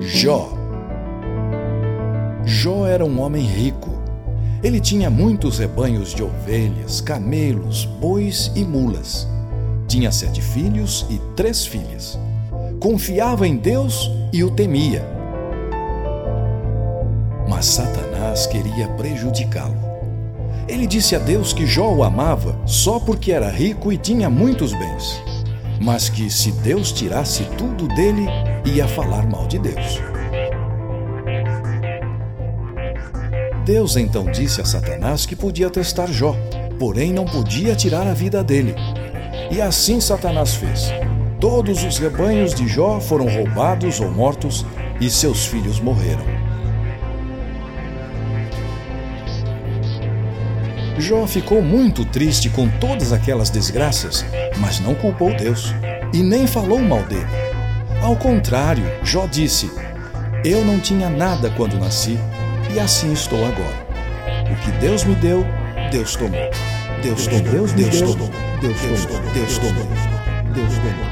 [0.00, 0.48] Jó.
[2.44, 3.90] Jó era um homem rico.
[4.62, 9.28] Ele tinha muitos rebanhos de ovelhas, camelos, bois e mulas.
[9.86, 12.18] Tinha sete filhos e três filhas.
[12.80, 15.04] Confiava em Deus e o temia.
[17.48, 19.76] Mas Satanás queria prejudicá-lo.
[20.66, 24.72] Ele disse a Deus que Jó o amava só porque era rico e tinha muitos
[24.72, 25.20] bens,
[25.80, 28.26] mas que se Deus tirasse tudo dele,
[28.64, 30.00] ia falar mal de Deus.
[33.64, 36.34] Deus então disse a Satanás que podia testar Jó,
[36.78, 38.74] porém não podia tirar a vida dele.
[39.50, 40.92] E assim Satanás fez.
[41.40, 44.66] Todos os rebanhos de Jó foram roubados ou mortos,
[45.00, 46.24] e seus filhos morreram.
[50.98, 54.24] Jó ficou muito triste com todas aquelas desgraças,
[54.58, 55.74] mas não culpou Deus
[56.12, 57.49] e nem falou mal dele.
[58.02, 59.70] Ao contrário, Jó disse:
[60.44, 62.18] Eu não tinha nada quando nasci
[62.72, 63.86] e assim estou agora.
[64.50, 65.46] O que Deus me deu,
[65.90, 66.50] Deus tomou.
[67.02, 67.42] Deus tomou.
[67.42, 68.30] Deus Deus tomou.
[68.60, 69.32] Deus tomou.
[69.32, 69.84] Deus tomou.
[70.52, 71.10] Deus tomou.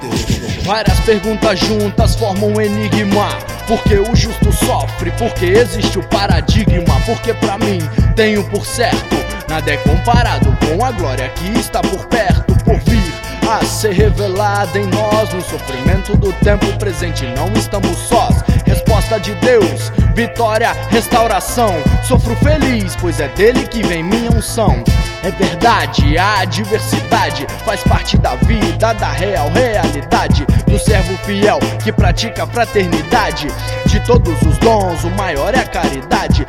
[0.00, 0.64] Deus tomou.
[0.64, 3.28] Várias perguntas juntas formam um enigma.
[3.66, 7.00] Porque o justo sofre, porque existe o paradigma.
[7.06, 7.78] Porque pra mim
[8.16, 9.16] tenho por certo,
[9.48, 13.03] nada é comparado com a glória que está por perto, por vir
[13.48, 15.32] a ser revelada em nós.
[15.32, 18.42] No sofrimento do tempo presente, não estamos sós.
[18.64, 21.74] Resposta de Deus, vitória, restauração.
[22.02, 24.82] Sofro feliz, pois é dele que vem minha unção.
[25.22, 30.44] É verdade, a adversidade faz parte da vida, da real realidade.
[30.66, 33.48] Do servo fiel que pratica a fraternidade.
[33.86, 36.44] De todos os dons, o maior é a caridade.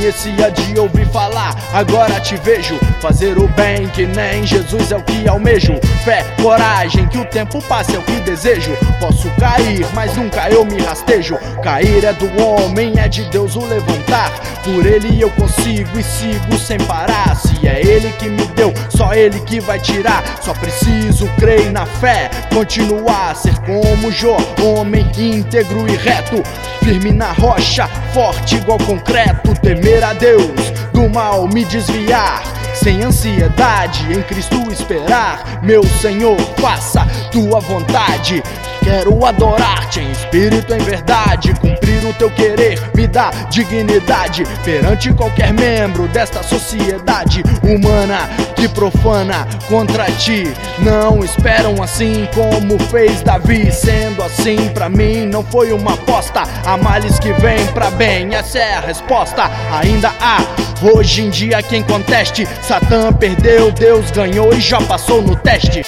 [0.00, 2.74] Conhecia de ouvir falar, agora te vejo.
[3.02, 5.78] Fazer o bem que nem Jesus é o que almejo.
[6.02, 8.74] Fé, coragem, que o tempo passe é o que desejo.
[8.98, 11.38] Posso cair, mas nunca eu me rastejo.
[11.62, 14.32] Cair é do homem, é de Deus o levantar.
[14.64, 17.36] Por ele eu consigo e sigo sem parar.
[17.36, 20.24] Se é ele que me deu, só ele que vai tirar.
[20.40, 26.42] Só preciso crer na fé, continuar ser como Jó, homem íntegro e reto.
[26.82, 29.54] Firme na rocha, forte igual concreto.
[29.60, 32.42] Temer a Deus, do mal me desviar.
[32.74, 35.60] Sem ansiedade, em Cristo esperar.
[35.62, 38.42] Meu Senhor, faça tua vontade.
[38.82, 41.54] Quero adorar-te em espírito, em verdade.
[41.54, 49.46] Cumprir o teu querer me dá dignidade perante qualquer membro desta sociedade humana que profana
[49.68, 50.44] contra ti.
[50.78, 53.70] Não esperam assim como fez Davi.
[53.72, 56.42] Sendo assim, pra mim não foi uma aposta.
[56.64, 59.50] Há males que vêm pra bem, essa é a resposta.
[59.72, 60.38] Ainda há
[60.82, 62.46] hoje em dia quem conteste.
[62.62, 65.82] Satã perdeu, Deus ganhou e já passou no teste.